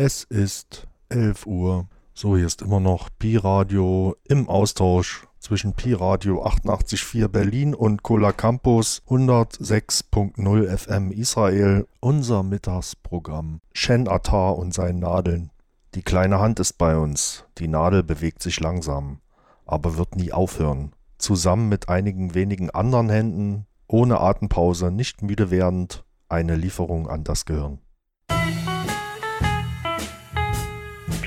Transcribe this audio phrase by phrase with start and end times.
[0.00, 1.88] Es ist 11 Uhr.
[2.14, 9.02] So, hier ist immer noch Pi-Radio im Austausch zwischen Pi-Radio 88.4 Berlin und Cola Campus
[9.08, 11.88] 106.0 FM Israel.
[11.98, 13.60] Unser Mittagsprogramm.
[13.74, 15.50] Shen Attar und seinen Nadeln.
[15.96, 17.44] Die kleine Hand ist bei uns.
[17.58, 19.18] Die Nadel bewegt sich langsam,
[19.66, 20.92] aber wird nie aufhören.
[21.18, 27.46] Zusammen mit einigen wenigen anderen Händen, ohne Atempause, nicht müde werdend, eine Lieferung an das
[27.46, 27.80] Gehirn.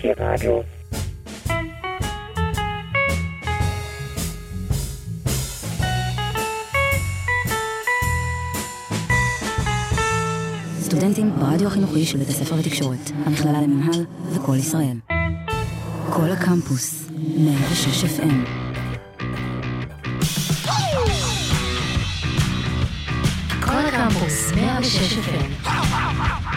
[0.02, 0.64] Pi-Radio.
[10.82, 14.98] סטודנטים ברדיו החינוכי של בית הספר לתקשורת, המכללה למינהל וכל ישראל.
[16.10, 18.34] כל הקמפוס, 106 FM.
[23.66, 26.51] כל הקמפוס, 106 FM.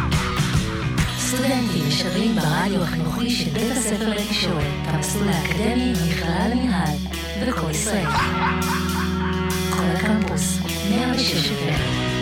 [1.34, 6.96] סטודנטים משדרים ברדיו החינוכי של בית הספר לתקשורת, המסלול האקדמי במכללה למינהל
[7.42, 8.06] וכל ישראל.
[9.70, 10.58] כל הקמפוס,
[10.90, 12.13] 106 FM.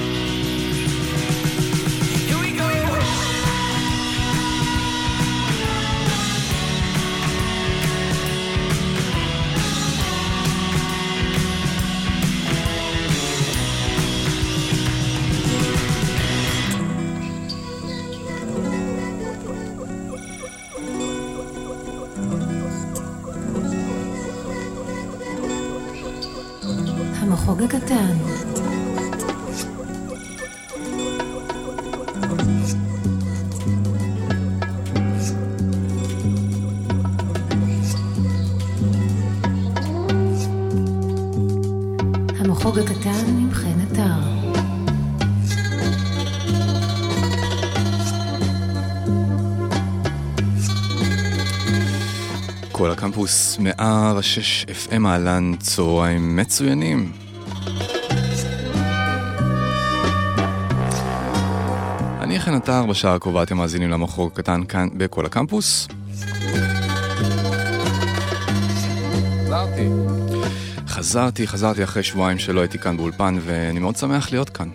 [42.45, 43.51] המחוג הקטן עם
[43.83, 44.03] עטר.
[52.73, 57.13] כל הקמפוס 106 FM אהלן, צהריים מצוינים.
[62.21, 65.89] אני חן עטר, בשעה הקרובה אתם מאזינים למחור קטן כאן בכל הקמפוס.
[71.03, 74.69] חזרתי, חזרתי אחרי שבועיים שלא הייתי כאן באולפן, ואני מאוד שמח להיות כאן.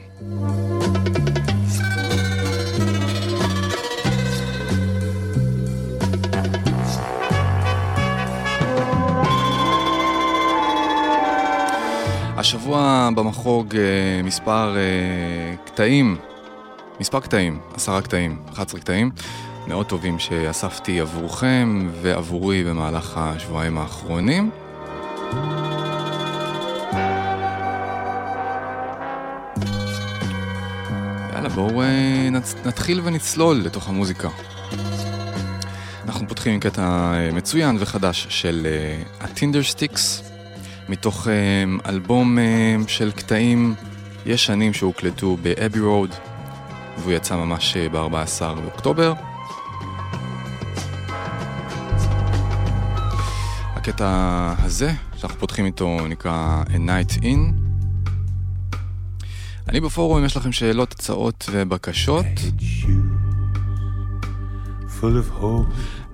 [12.38, 16.17] השבוע במחוג אה, מספר אה, קטעים,
[16.99, 19.11] מספר קטעים, עשרה קטעים, 11 קטעים,
[19.67, 24.51] מאוד טובים שאספתי עבורכם ועבורי במהלך השבועיים האחרונים.
[31.57, 32.29] בואו אה,
[32.66, 34.29] נתחיל ונצלול לתוך המוזיקה.
[36.06, 38.68] אנחנו פותחים עם קטע מצוין וחדש של
[39.19, 40.31] ה Tindersticks.
[40.90, 41.28] מתוך
[41.85, 42.38] אלבום
[42.88, 43.75] של קטעים
[44.25, 46.09] ישנים שהוקלטו ב Abbey Road,
[46.97, 49.13] והוא יצא ממש ב-14 באוקטובר.
[53.75, 57.66] הקטע הזה, שאנחנו פותחים איתו, נקרא A Night In.
[59.69, 62.25] אני בפורום, אם יש לכם שאלות, הצעות ובקשות.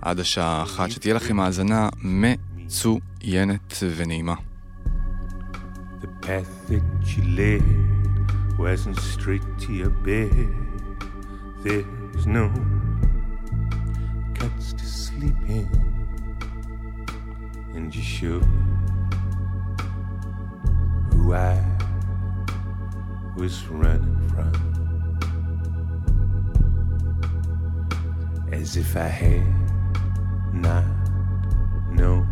[0.02, 4.36] עד השעה אחת, שתהיה לכם האזנה מצוינת ונעימה.
[6.02, 7.64] The path that you led
[8.58, 10.48] wasn't straight to your bed.
[11.64, 12.46] There's no
[14.40, 15.68] cuts to sleep in,
[17.76, 18.48] and you showed
[21.12, 21.73] who I
[23.44, 24.54] was running from,
[28.54, 29.44] as if I had
[30.54, 30.86] not
[31.92, 32.26] known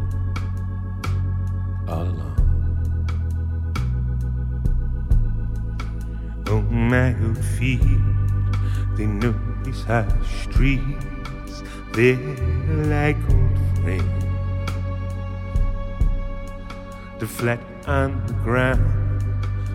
[1.85, 2.37] all along.
[6.47, 7.81] on my old feet.
[8.95, 9.35] They know
[9.65, 11.61] these high streets,
[11.91, 12.15] they're
[12.87, 14.23] like old friends.
[17.19, 18.85] The flat on the ground,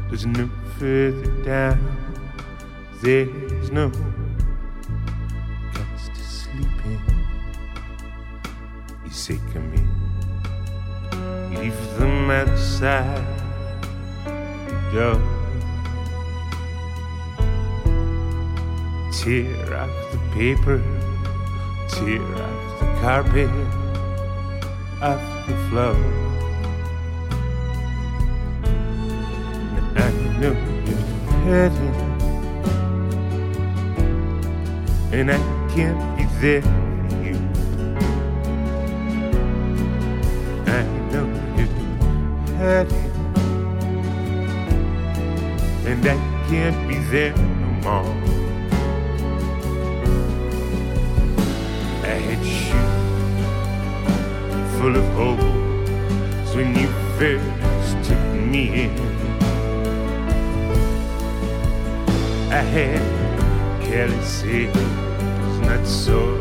[0.09, 1.79] there's no further down,
[3.03, 3.89] there's no
[5.73, 7.01] guts to sleep in.
[9.05, 9.89] You say, come in,
[11.55, 13.25] leave them outside
[14.25, 15.21] the door.
[19.13, 20.79] Tear off the paper,
[21.89, 23.51] tear off the carpet,
[25.01, 26.26] off the floor.
[30.41, 30.55] know
[30.85, 31.07] you're
[31.47, 31.95] hurting,
[35.13, 35.39] and I
[35.75, 37.37] can't be there for you.
[40.67, 41.77] I know you're
[42.59, 43.11] hurting,
[45.87, 46.17] and I
[46.51, 48.15] can't be there no more.
[52.05, 52.83] I had you
[54.79, 55.45] full of hope
[56.55, 59.16] when you first took me in.
[62.57, 63.03] I had
[63.83, 66.41] careless hands, not so,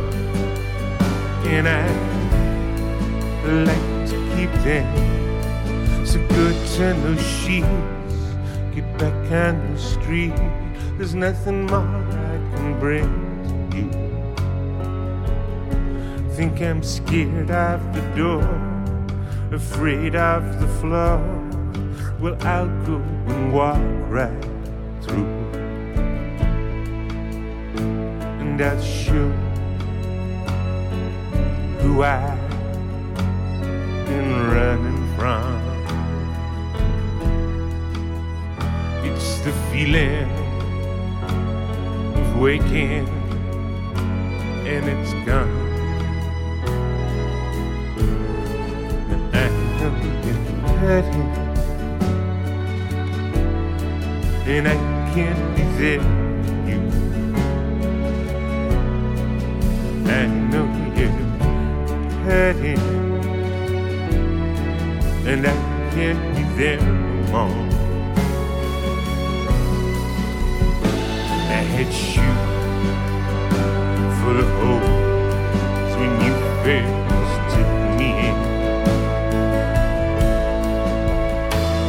[1.43, 1.85] and I
[3.65, 4.85] like to keep them?
[6.05, 7.67] So good to know sheets
[8.73, 10.39] get back on the street.
[10.97, 13.11] There's nothing more I can bring
[13.71, 13.89] to you.
[16.29, 18.47] Think I'm scared of the door
[19.51, 21.19] afraid of the floor.
[22.21, 24.43] Well I'll go and walk right
[25.01, 25.44] through
[28.57, 29.29] and show
[31.81, 32.39] who I've
[34.05, 35.61] been running from.
[39.03, 40.29] It's the feeling
[42.15, 43.07] of waking
[44.65, 45.63] and it's gone.
[49.33, 49.49] I
[50.79, 51.29] hurting,
[54.47, 54.75] and I
[55.13, 56.24] can't be.
[60.07, 61.09] I know you're
[62.25, 62.79] hurting
[65.27, 65.49] and I
[65.93, 67.75] can't be there no more.
[71.49, 72.45] I had shoes
[74.21, 78.37] full of holes when you first took me in.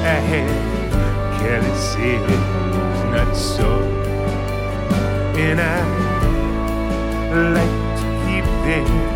[0.02, 0.48] I had
[1.40, 1.96] hands,
[3.12, 3.68] not so,
[5.36, 5.62] and I
[7.52, 7.85] like
[8.66, 9.15] day.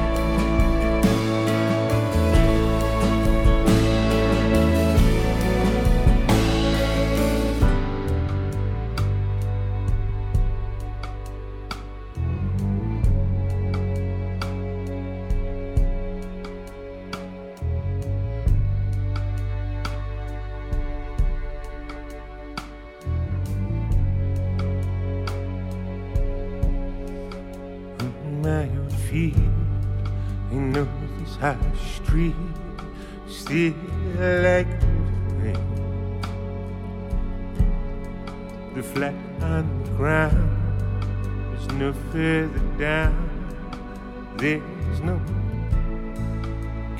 [29.11, 29.35] Feet.
[30.53, 30.87] Know
[31.19, 31.57] this high
[31.97, 32.35] street
[33.27, 33.75] still
[34.47, 34.71] like
[35.43, 35.59] rain.
[38.75, 40.51] The flat on the ground
[41.59, 43.17] is no further down.
[44.37, 45.21] There's no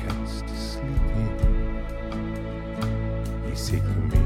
[0.03, 1.31] couch to sleep in.
[3.67, 3.77] To
[4.11, 4.21] me,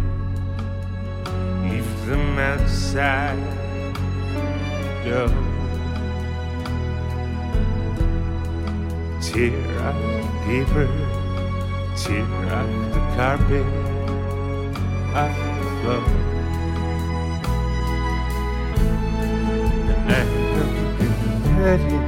[1.70, 3.40] leave them outside.
[5.06, 5.45] Door.
[9.36, 9.52] Tear
[9.84, 10.88] up the paper,
[11.98, 12.24] tear
[12.56, 13.68] up the carpet,
[15.14, 16.04] off the floor.
[20.08, 20.24] I
[20.56, 20.68] know
[21.02, 21.20] you're
[21.52, 22.06] hurting,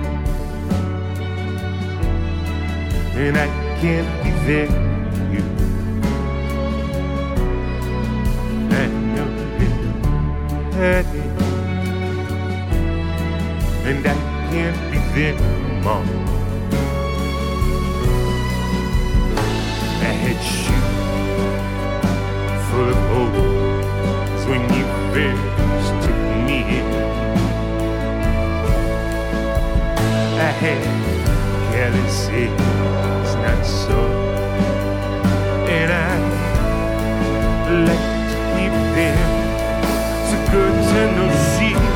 [3.17, 3.47] and I
[3.81, 4.71] can't be there
[5.11, 5.43] for you.
[8.71, 9.29] I know
[9.59, 9.79] you're
[10.71, 11.31] hurting,
[13.83, 14.09] and I
[14.49, 16.36] can't be there no more.
[20.27, 20.43] I had
[22.69, 26.87] full of holes when you first took me in.
[30.35, 30.83] I had
[31.71, 32.27] hands,
[33.35, 33.99] not so,
[35.69, 36.11] and I
[37.87, 39.19] like to keep them
[40.27, 41.95] so good to no sheets.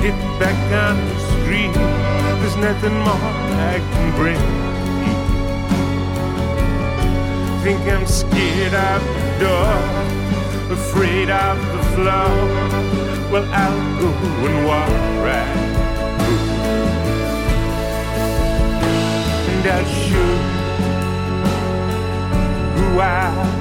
[0.00, 1.74] Get back on the street.
[2.40, 3.20] There's nothing more
[3.60, 4.69] I can bring
[7.62, 9.74] think I'm scared of the door,
[10.72, 12.30] afraid of the floor.
[13.30, 14.08] Well, I'll go
[14.48, 14.88] and walk
[15.26, 15.58] right
[16.20, 16.48] through,
[19.50, 20.32] and I'll show
[22.76, 23.59] who I've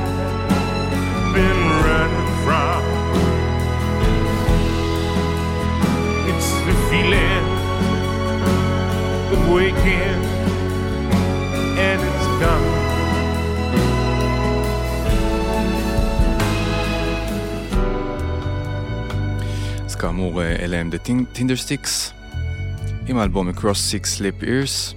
[20.19, 22.13] כאמור, אה, אלה הם The Tinder Sticks,
[23.07, 23.61] עם האלבום Across
[23.91, 24.95] Six Sleep Ears.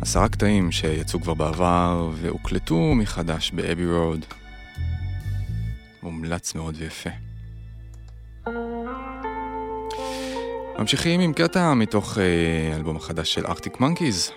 [0.00, 4.24] עשרה קטעים שיצאו כבר בעבר והוקלטו מחדש באבי רוד.
[6.02, 7.10] מומלץ מאוד ויפה.
[10.78, 14.30] ממשיכים עם קטע מתוך אה, האלבום החדש של ארקטיק מנקיז.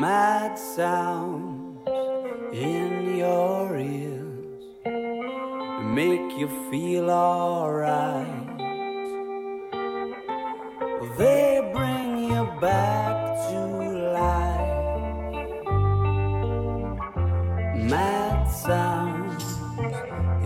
[0.00, 1.86] mad sounds
[2.54, 4.62] in your ears
[5.98, 8.46] make you feel alright.
[11.18, 13.16] They bring you back
[13.48, 13.58] to
[14.20, 14.72] life.
[17.92, 19.44] Mad sounds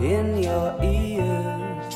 [0.01, 1.95] in your ears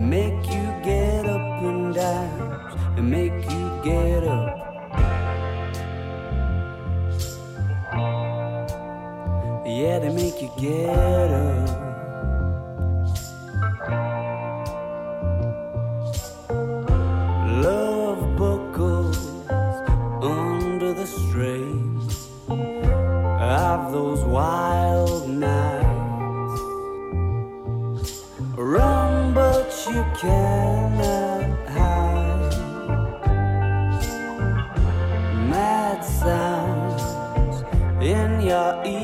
[0.00, 4.43] make you get up and down, make you get up.
[9.76, 11.68] Yeah, they make you get up.
[17.66, 19.18] Love buckles
[20.22, 21.98] under the strain
[23.40, 26.60] of those wild nights.
[28.56, 32.54] Run, but you cannot hide.
[35.50, 37.02] Mad sounds
[38.00, 39.03] in your ear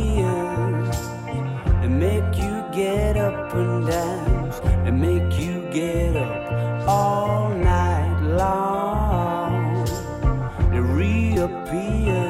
[2.01, 9.85] make you get up and dance and make you get up all night long.
[10.73, 12.25] They reappear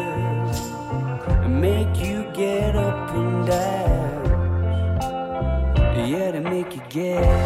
[1.44, 4.28] and make you get up and dance.
[6.10, 7.39] Yeah, to make you get.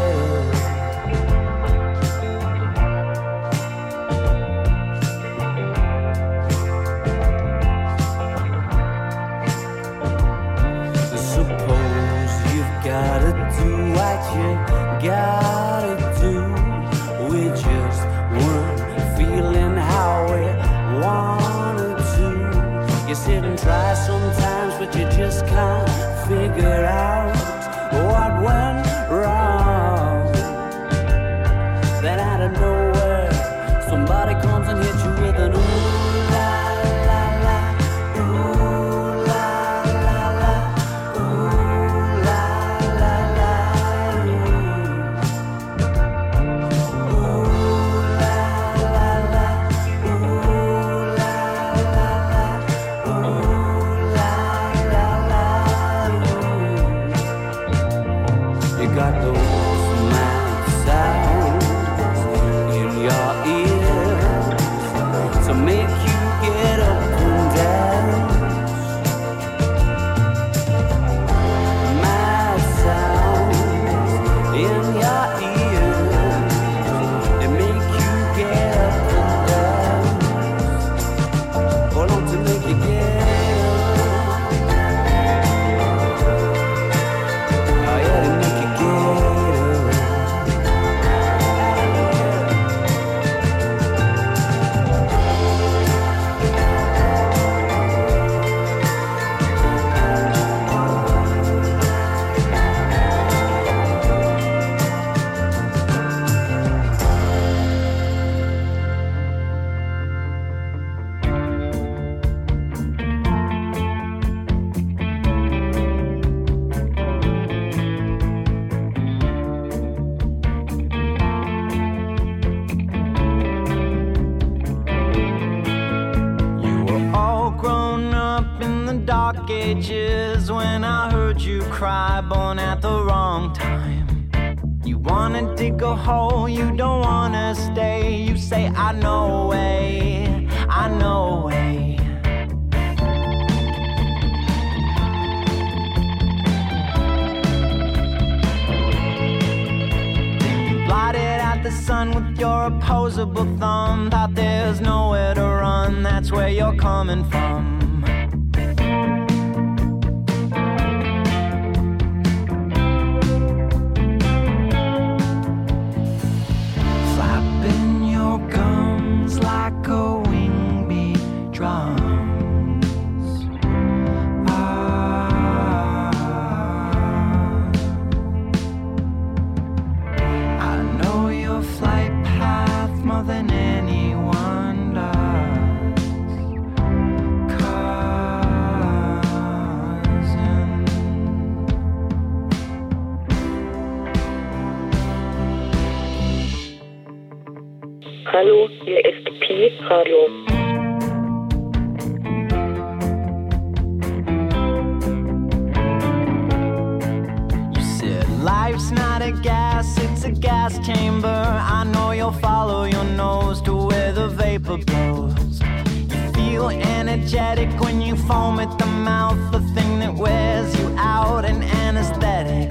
[208.75, 211.27] life's not a gas, it's a gas chamber.
[211.27, 215.61] I know you'll follow your nose to where the vapor blows.
[216.09, 221.45] You feel energetic when you foam at the mouth, the thing that wears you out
[221.45, 222.69] and anesthetic.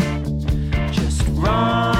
[0.92, 1.93] Just run.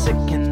[0.00, 0.49] sick and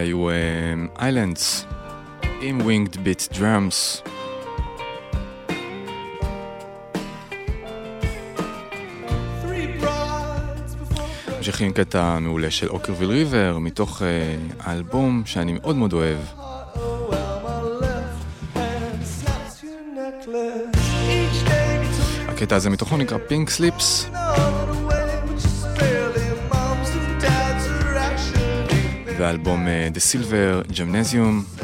[0.00, 0.26] אלה היו
[0.98, 1.66] Islands
[2.40, 4.02] עם Winged Beat Drums.
[11.36, 16.18] ממשיכים קטע מעולה של Okkervil River מתוך אה, האלבום שאני מאוד מאוד אוהב.
[22.28, 24.10] הקטע הזה מתוכו נקרא Pink Slips.
[29.30, 31.59] ואלבום אה, The Silver Gymnasium.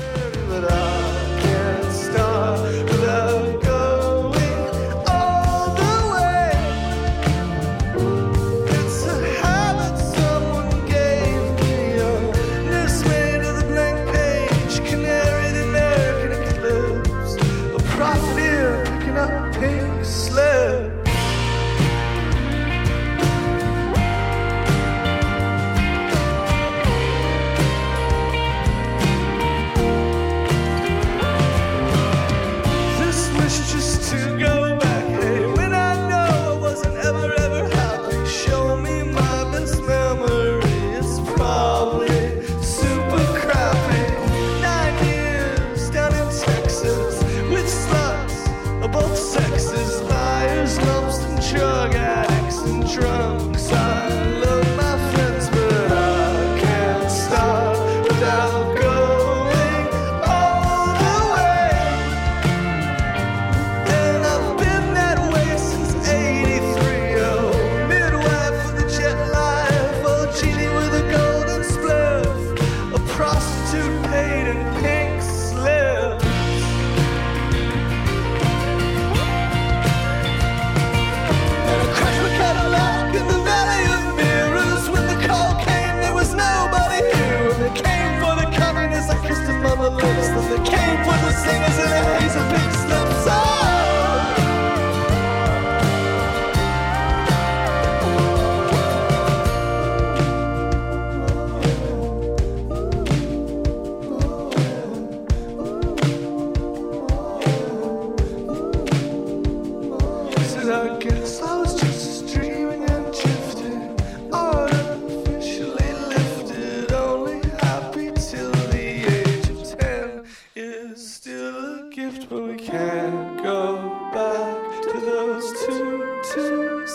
[125.52, 126.86] to, to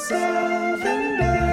[1.17, 1.50] days.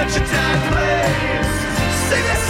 [0.00, 1.48] that your time plays.
[2.08, 2.49] Sing this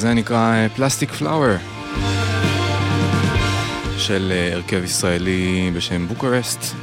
[0.00, 1.56] הזה נקרא אה, פלסטיק פלאואר
[3.98, 6.74] של אה, הרכב ישראלי בשם בוקרסט.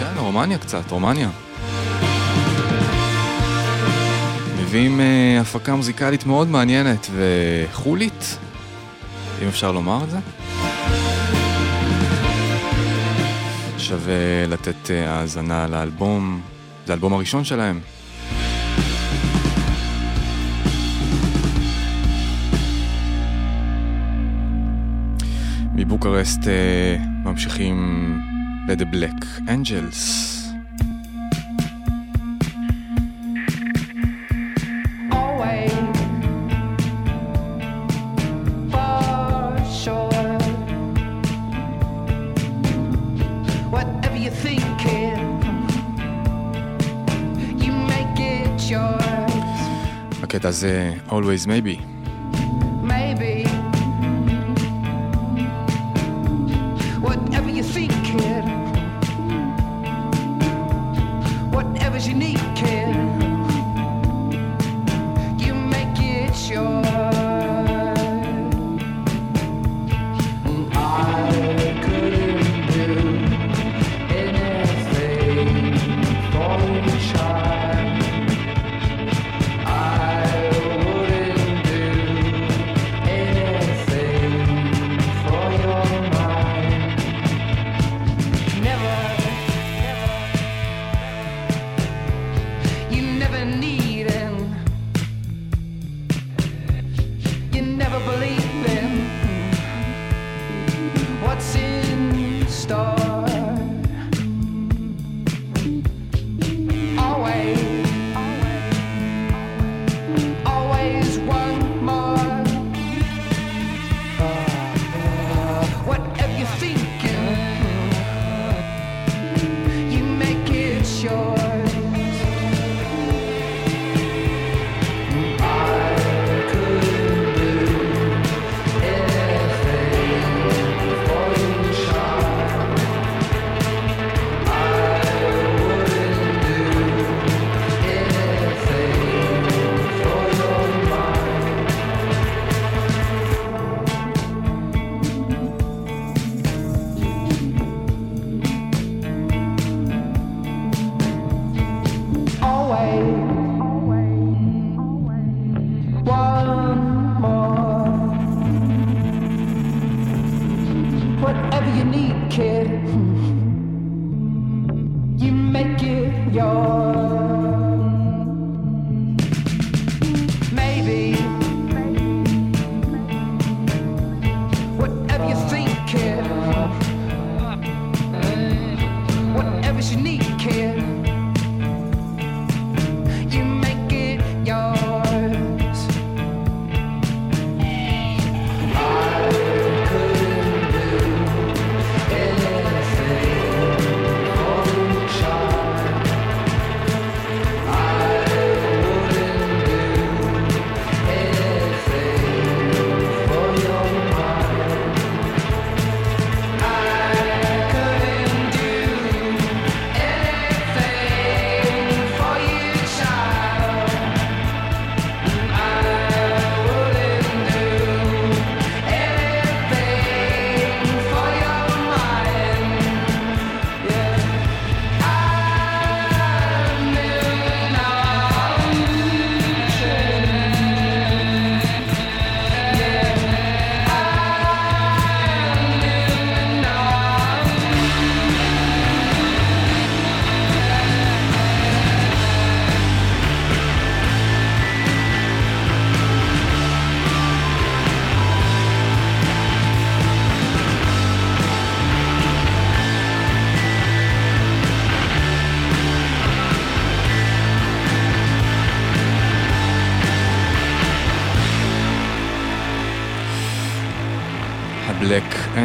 [0.00, 1.30] כן, רומניה קצת, רומניה.
[4.62, 5.00] מביאים
[5.40, 8.38] הפקה מוזיקלית מאוד מעניינת וחולית,
[9.42, 10.18] אם אפשר לומר את זה.
[13.78, 16.40] שווה לתת האזנה לאלבום,
[16.86, 17.80] זה האלבום הראשון שלהם,
[25.88, 26.40] מבוקרסט
[27.24, 28.20] ממשיכים
[28.68, 30.28] ל-The Black Angels.
[50.22, 51.97] הקטע זה Always Maybe.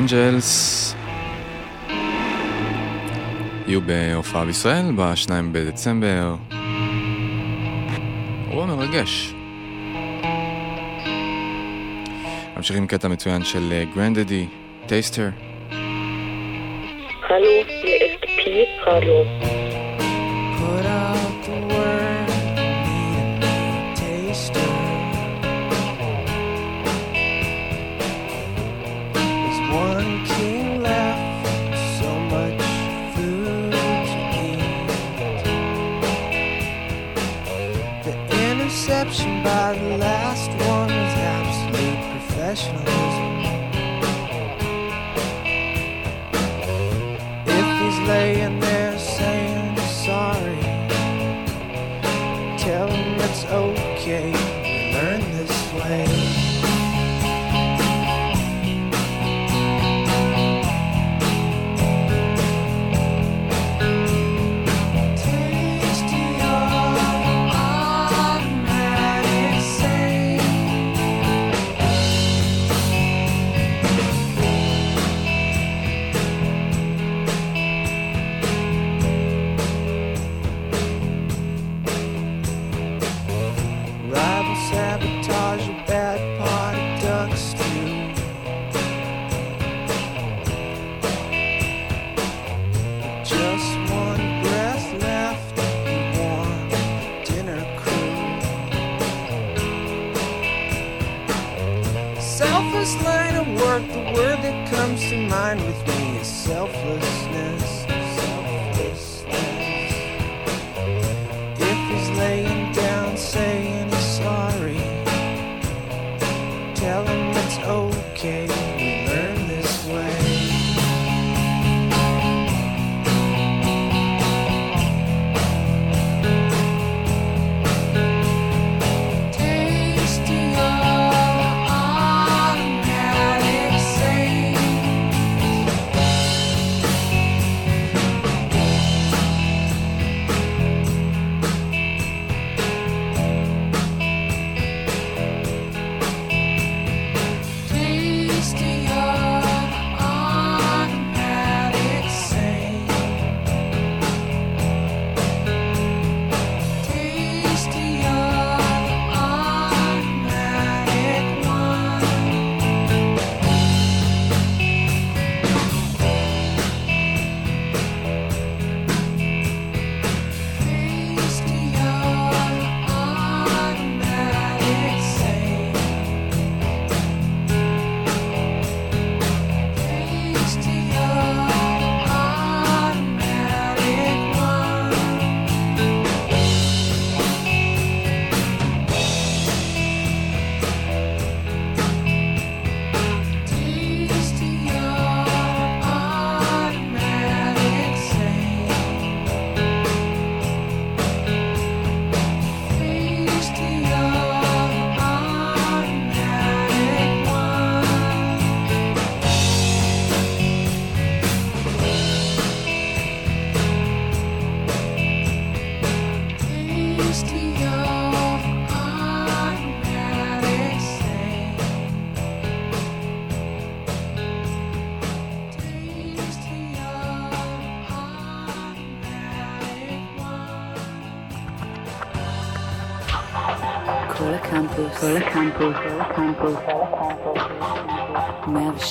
[0.04, 0.96] אנג'לס
[3.68, 6.36] יהיו בהופעה בישראל ב-2 בדצמבר.
[8.50, 9.34] אירוע מרגש.
[12.58, 14.46] ממשיכים קטע מצוין של גרנדדי,
[14.86, 15.30] טייסטר.
[17.28, 19.63] חלו, hier פי, חלו.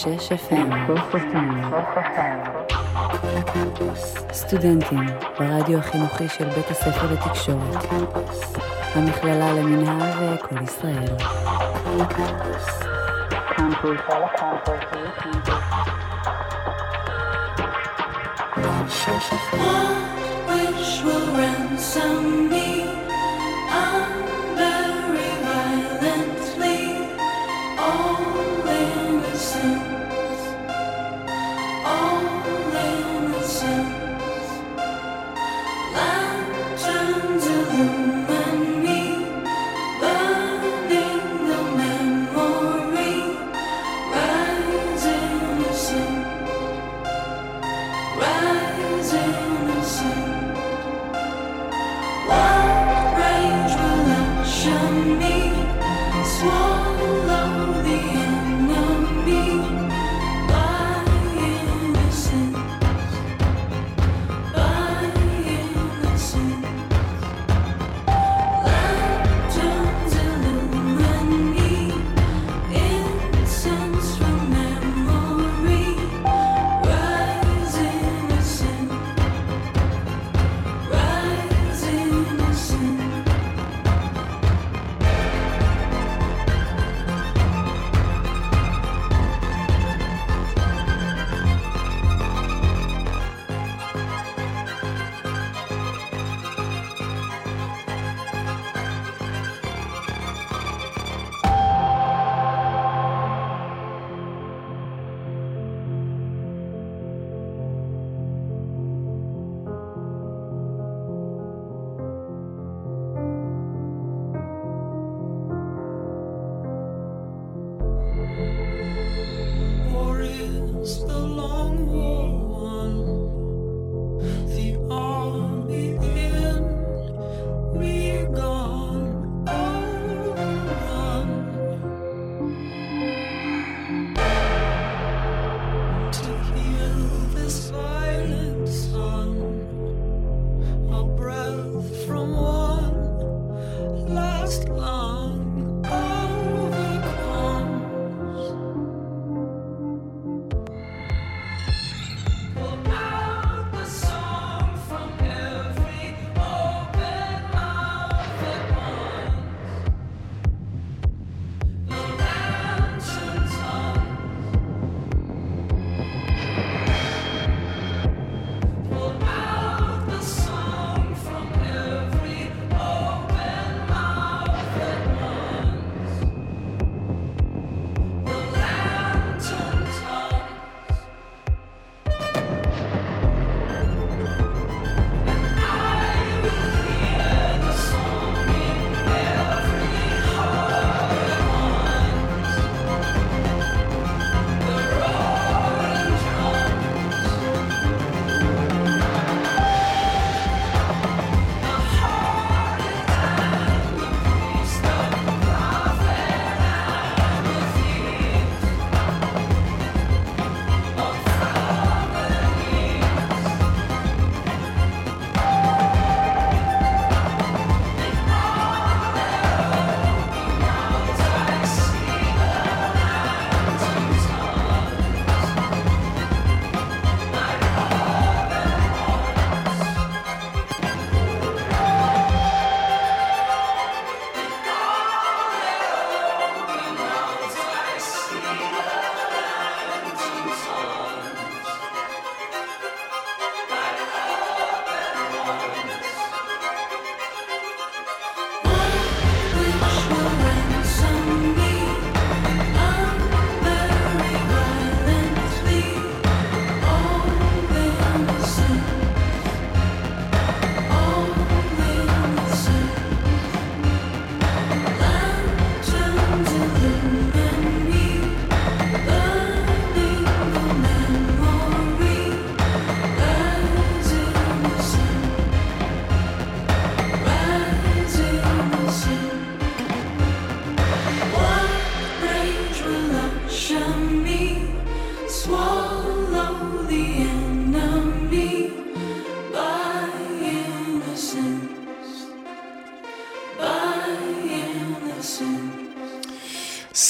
[0.02, 0.72] שש FM.
[4.32, 5.06] סטודנטים
[5.38, 7.84] ברדיו החינוכי של בית הספר לתקשורת,
[8.94, 11.16] המכללה למינהל וכל ישראל.
[19.56, 20.08] One
[20.48, 23.11] wish will ransom me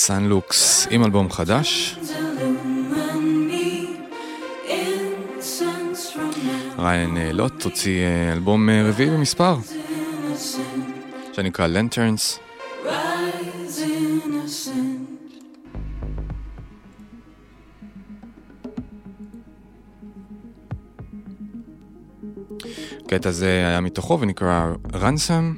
[0.05, 1.98] Son Lux עם אלבום חדש.
[6.78, 9.57] Ryan אה, Lott הוציא אה, אלבום אה, רביעי במספר,
[11.32, 12.38] שנקרא Lanterns.
[23.07, 25.55] הקטע הזה היה מתוכו ונקרא Ransom.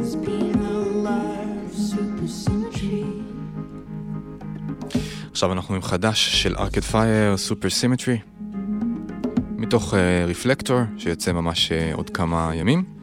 [0.00, 1.74] As being alive.
[1.92, 3.04] Supersymmetry.
[5.30, 8.18] עכשיו אנחנו עם חדש של ארקד פייר, סופר סימטרי,
[9.56, 9.94] מתוך
[10.28, 13.00] רפלקטור, uh, שיוצא ממש uh, עוד כמה ימים.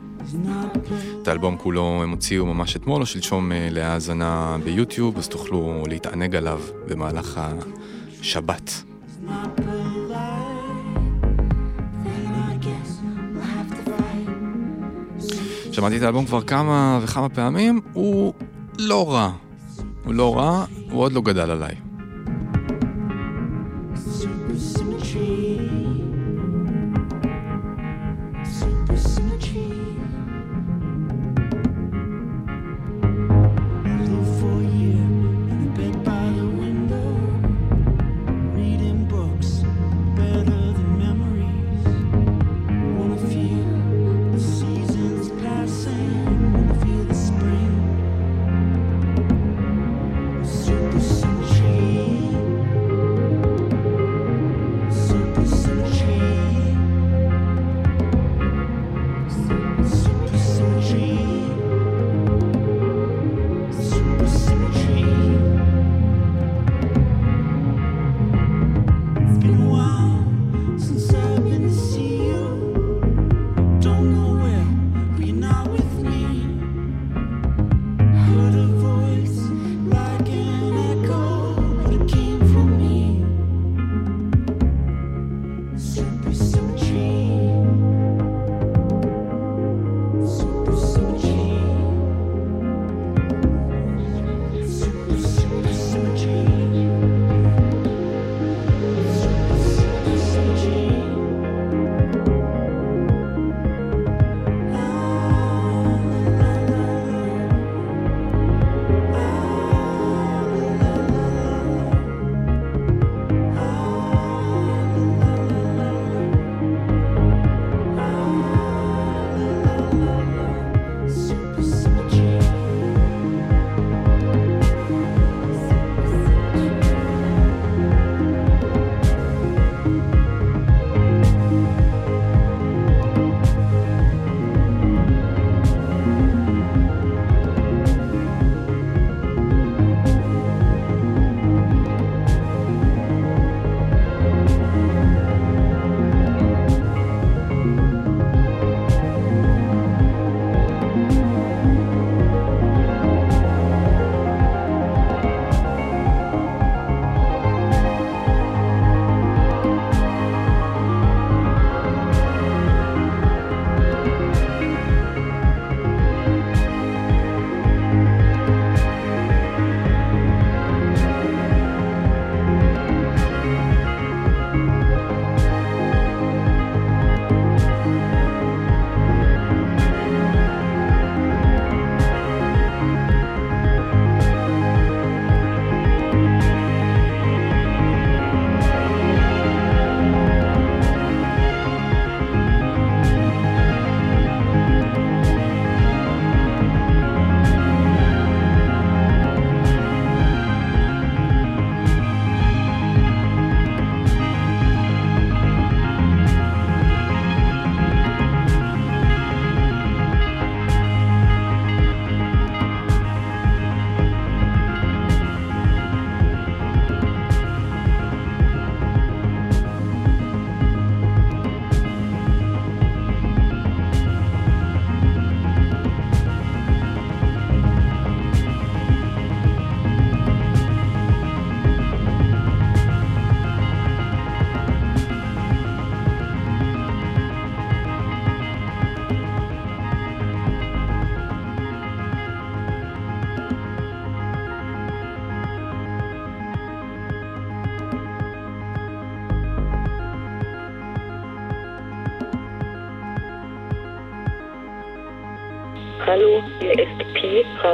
[1.28, 6.36] את האלבום כולו הם הוציאו ממש אתמול או שלשום uh, להאזנה ביוטיוב, אז תוכלו להתענג
[6.36, 7.42] עליו במהלך
[8.22, 8.84] השבת.
[15.72, 18.34] שמעתי את האלבום כבר כמה וכמה פעמים, הוא
[18.80, 19.32] לא רע.
[20.06, 21.87] הוא לא רע, הוא עוד לא גדל עליי.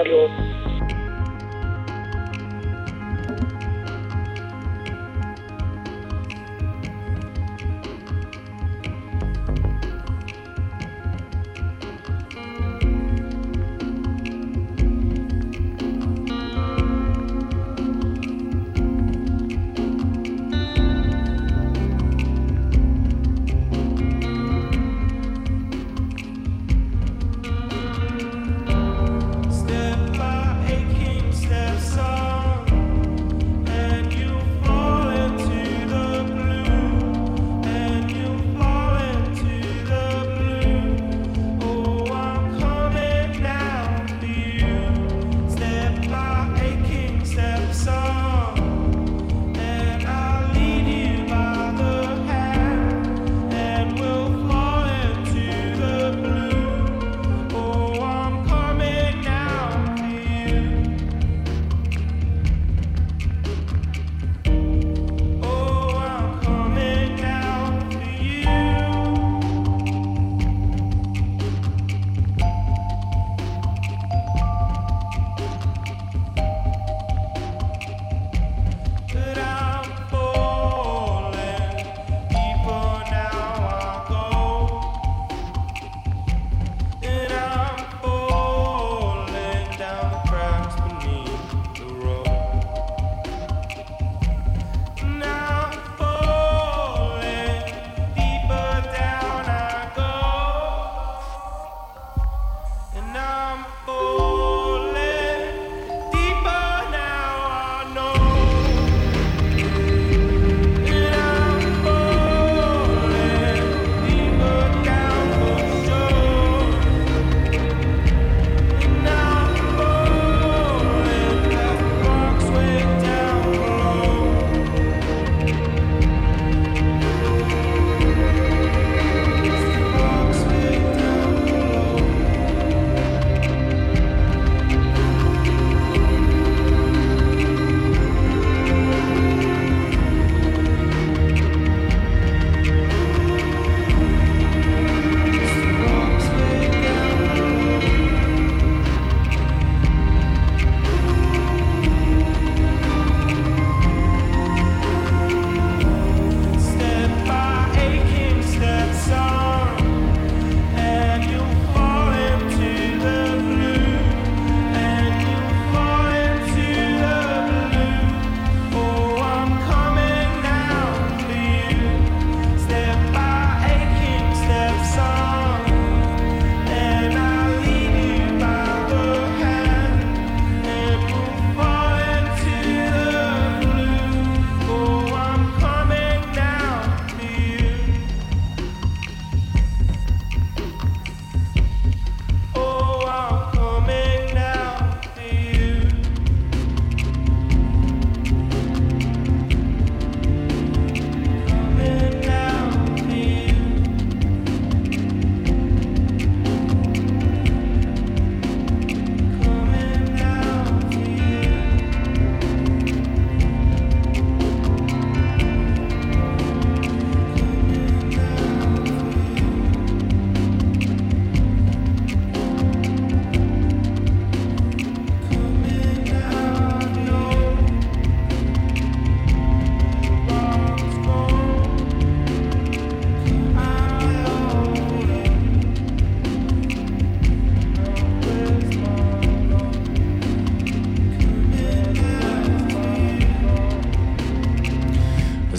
[0.03, 0.32] radio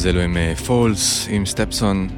[0.05, 2.09] אז אלו הם אה, Foals עם Stepson.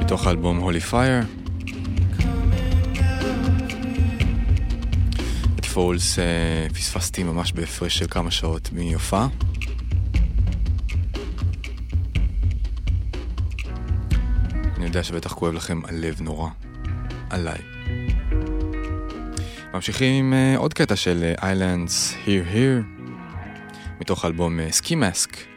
[0.00, 1.22] מתוך האלבום Holy Fire.
[5.58, 9.26] את Foals אה, פספסתי ממש בהפרש של כמה שעות מיופה.
[14.76, 16.48] אני יודע שבטח כואב לכם הלב נורא.
[17.30, 17.58] עליי.
[19.74, 23.02] ממשיכים עם אה, עוד קטע של אה, Islands Here Here
[24.00, 25.53] מתוך אלבום אה, סקי Mask.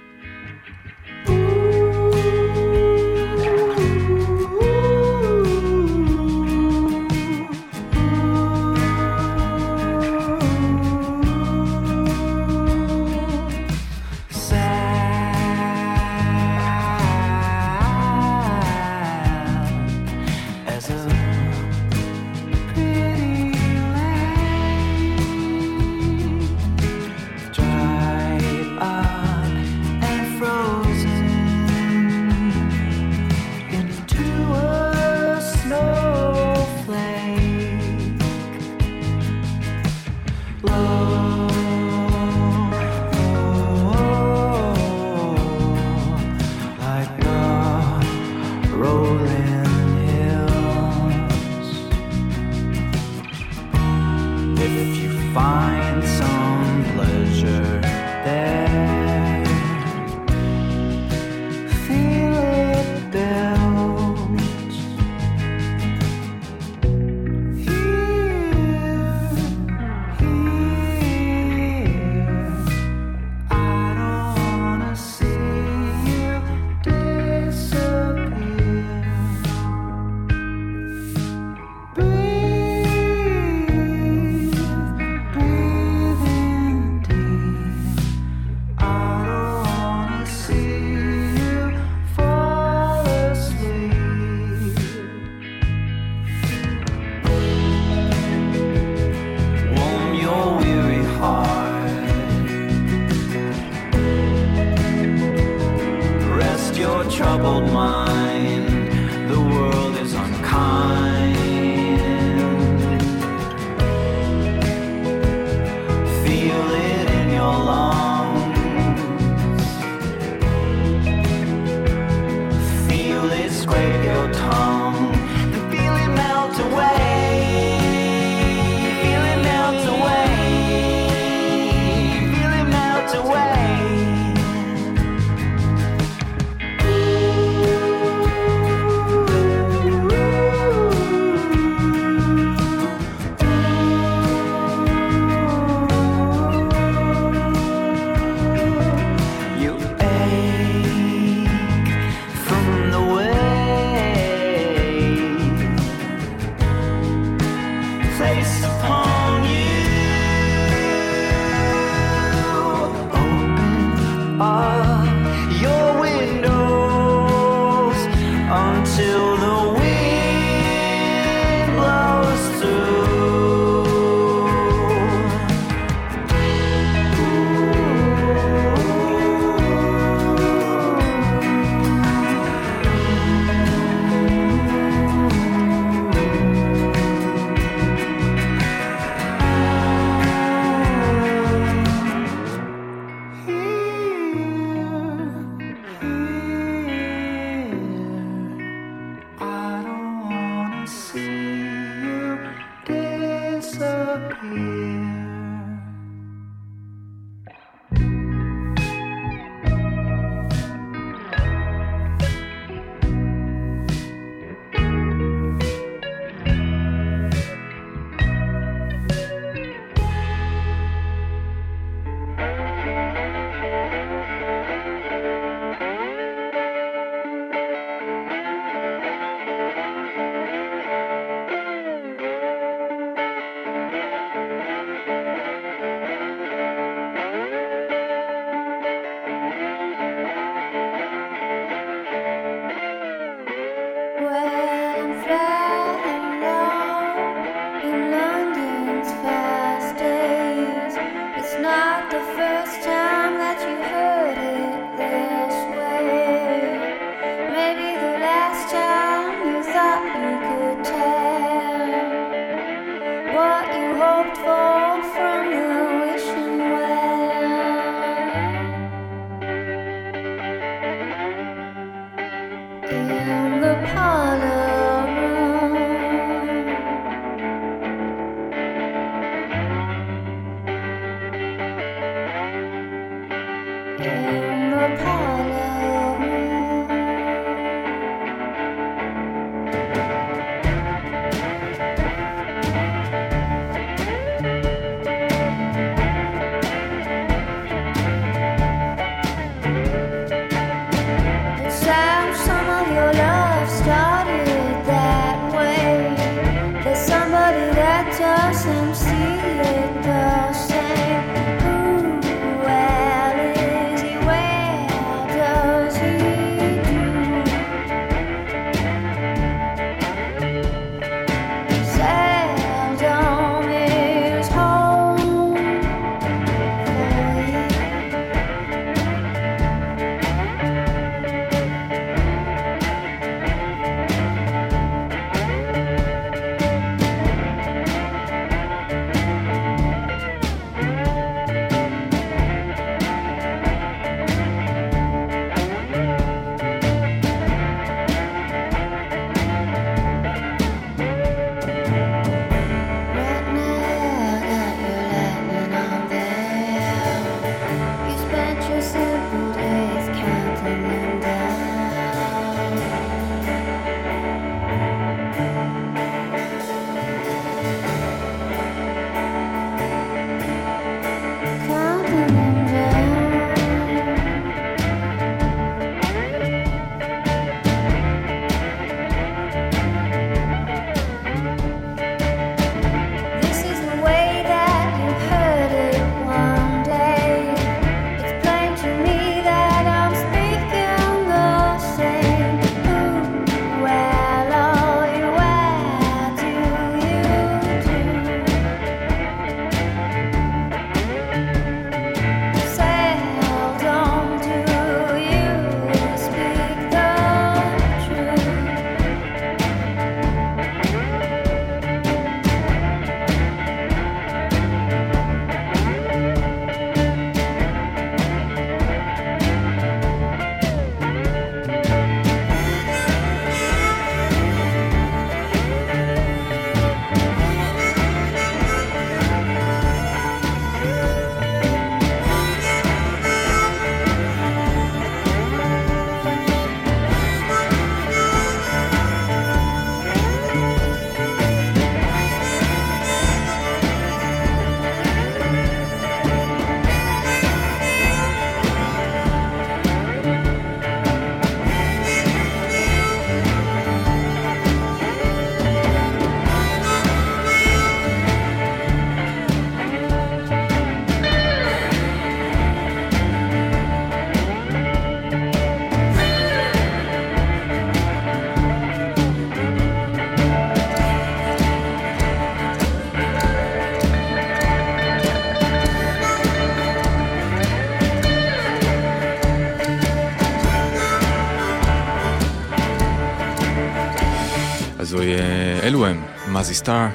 [485.84, 487.08] אלו הם, מזי סטאר,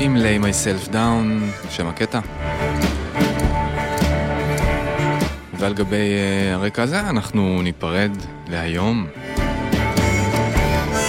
[0.00, 2.20] עם lay myself down, שם הקטע.
[5.58, 8.10] ועל גבי אה, הרקע הזה אנחנו ניפרד
[8.48, 9.06] להיום.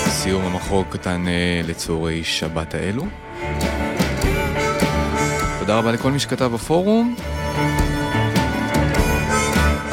[0.08, 3.06] סיום המחור קטן אה, לצהרי שבת האלו.
[5.60, 7.16] תודה רבה לכל מי שכתב בפורום.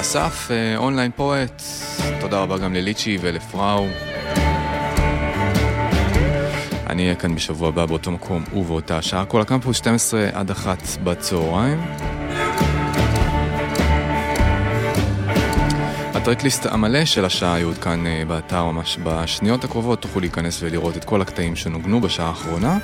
[0.00, 1.62] אסף, אה, אונליין פואט,
[2.20, 3.86] תודה רבה גם לליצ'י ולפראו.
[6.94, 9.24] אני אהיה כאן בשבוע הבא באותו מקום ובאותה שעה.
[9.24, 11.80] כל הקמפוס 12 עד 1 בצהריים.
[16.14, 21.22] הטרקליסט המלא של השעה יעודכן אה, באתר ממש בשניות הקרובות, תוכלו להיכנס ולראות את כל
[21.22, 22.78] הקטעים שנוגנו בשעה האחרונה.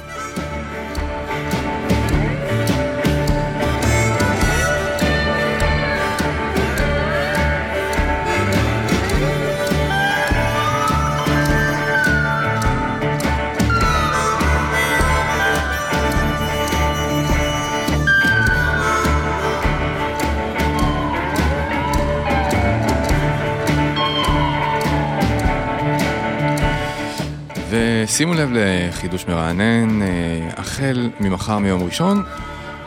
[28.21, 30.09] ושימו לב לחידוש מרענן, אה,
[30.57, 32.23] החל ממחר מיום ראשון,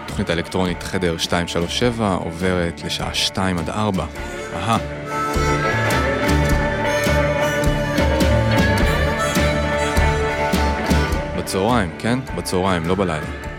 [0.07, 4.05] תוכנית האלקטרונית חדר 237 עוברת לשעה 2 עד 4.
[4.53, 4.77] אהה.
[11.37, 12.19] בצהריים, כן?
[12.35, 13.52] בצהריים, לא בלילה.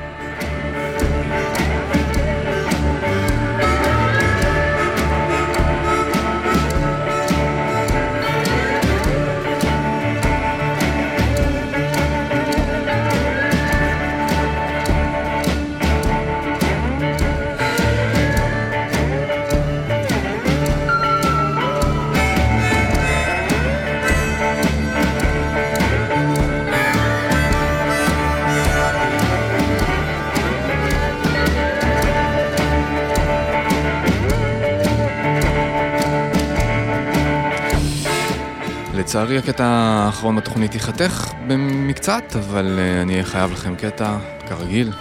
[39.35, 44.17] לצערי הקטע האחרון בתוכנית ייחתך במקצת, אבל אה, אני חייב לכם קטע,
[44.49, 44.93] כרגיל.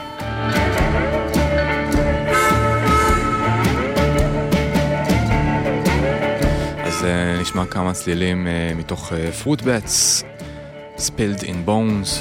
[6.84, 9.14] אז אה, נשמע כמה צלילים אה, מתוך
[9.44, 10.24] פרוטבטס,
[10.98, 12.20] Spilled in Bones.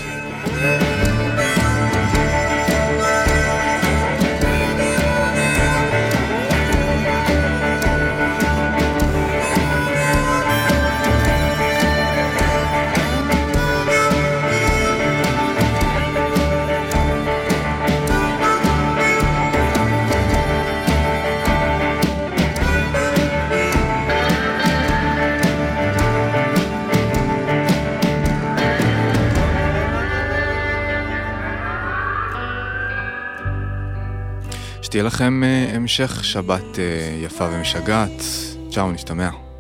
[34.93, 36.85] שתהיה לכם אה, המשך שבת אה,
[37.25, 38.23] יפה ומשגעת.
[38.71, 39.52] צ'או, נשתמע.